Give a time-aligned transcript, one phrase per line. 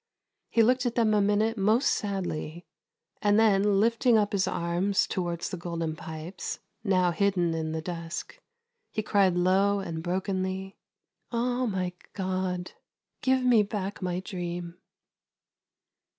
[0.49, 2.65] He looked at them a minute most sadly,
[3.21, 8.39] and then lifting up his arms towards the Golden Pipes, now hidden in the dusk,
[8.89, 12.71] he cried low and brokenly:*' Oh my God,
[13.21, 14.79] give me back my dream